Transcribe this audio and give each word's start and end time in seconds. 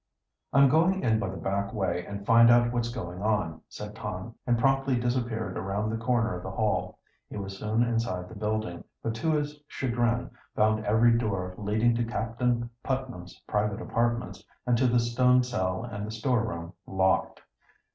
"I'm 0.51 0.67
going 0.67 1.03
in 1.03 1.19
by 1.19 1.29
the 1.29 1.37
back 1.37 1.73
way 1.73 2.03
and 2.07 2.25
find 2.25 2.49
out 2.49 2.73
what's 2.73 2.89
going 2.91 3.21
on," 3.21 3.61
said 3.69 3.93
Tom, 3.95 4.33
and 4.47 4.57
promptly 4.57 4.99
disappeared 4.99 5.55
around 5.55 5.91
the 5.91 5.97
corner 6.03 6.35
of 6.35 6.41
the 6.41 6.49
Hall. 6.49 6.97
He 7.29 7.37
was 7.37 7.59
soon 7.59 7.83
inside 7.83 8.27
the 8.27 8.33
building, 8.33 8.83
but 9.03 9.13
to 9.17 9.33
his 9.33 9.61
chagrin 9.67 10.31
found 10.55 10.83
every 10.87 11.15
door 11.15 11.53
leading 11.55 11.93
to 11.97 12.03
Captain 12.03 12.67
Putnam's 12.81 13.37
private 13.45 13.79
apartments 13.79 14.43
and 14.65 14.75
to 14.79 14.87
the 14.87 14.99
stone 14.99 15.43
cell 15.43 15.83
and 15.83 16.07
the 16.07 16.09
storeroom 16.09 16.73
locked. 16.87 17.43